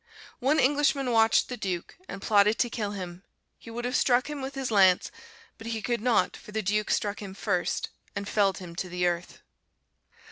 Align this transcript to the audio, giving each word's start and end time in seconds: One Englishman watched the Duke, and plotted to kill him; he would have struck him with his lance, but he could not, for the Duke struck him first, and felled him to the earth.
One 0.39 0.59
Englishman 0.59 1.11
watched 1.11 1.47
the 1.47 1.57
Duke, 1.57 1.95
and 2.09 2.23
plotted 2.23 2.57
to 2.57 2.71
kill 2.71 2.93
him; 2.93 3.21
he 3.59 3.69
would 3.69 3.85
have 3.85 3.95
struck 3.95 4.31
him 4.31 4.41
with 4.41 4.55
his 4.55 4.71
lance, 4.71 5.11
but 5.59 5.67
he 5.67 5.79
could 5.83 6.01
not, 6.01 6.35
for 6.35 6.51
the 6.51 6.63
Duke 6.63 6.89
struck 6.89 7.21
him 7.21 7.35
first, 7.35 7.89
and 8.15 8.27
felled 8.27 8.57
him 8.57 8.75
to 8.77 8.89
the 8.89 9.05
earth. 9.05 9.43